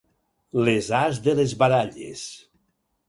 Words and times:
Les 0.69 0.89
as 1.01 1.21
de 1.27 1.35
les 1.41 1.53
baralles. 1.61 2.25